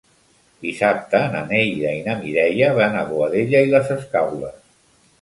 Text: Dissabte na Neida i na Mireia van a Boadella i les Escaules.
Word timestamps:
Dissabte 0.63 1.19
na 1.35 1.43
Neida 1.51 1.93
i 1.99 2.01
na 2.09 2.17
Mireia 2.23 2.73
van 2.83 3.01
a 3.03 3.07
Boadella 3.13 3.65
i 3.69 3.73
les 3.79 3.97
Escaules. 4.01 4.61